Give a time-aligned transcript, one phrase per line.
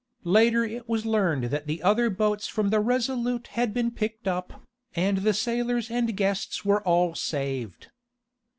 [0.25, 4.63] Later it was learned that the other boats from the RESOLUTE had been picked up,
[4.95, 7.89] and the sailors and guests were all saved.